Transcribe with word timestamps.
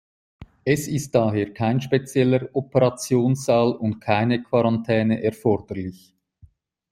Es 0.65 0.87
ist 0.87 1.13
daher 1.13 1.53
kein 1.53 1.79
spezieller 1.79 2.49
Operationssaal 2.53 3.73
und 3.75 3.99
keine 3.99 4.41
Quarantäne 4.41 5.21
erforderlich. 5.21 6.15